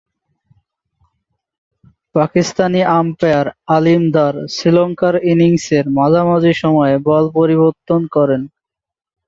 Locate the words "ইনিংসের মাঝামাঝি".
5.31-6.53